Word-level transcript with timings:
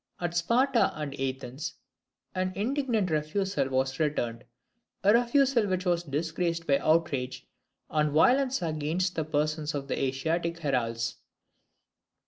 At 0.19 0.35
Sparta 0.35 0.97
and 0.99 1.13
Athens 1.19 1.75
an 2.33 2.53
indignant 2.55 3.11
refusal 3.11 3.69
was 3.69 3.99
returned: 3.99 4.45
a 5.03 5.13
refusal 5.13 5.67
which 5.67 5.85
was 5.85 6.01
disgraced 6.01 6.65
by 6.65 6.79
outrage 6.79 7.47
and 7.87 8.11
violence 8.11 8.63
against 8.63 9.13
the 9.13 9.23
persons 9.23 9.75
of 9.75 9.87
the 9.87 9.99
Asiatic 10.03 10.57
heralds. 10.57 11.17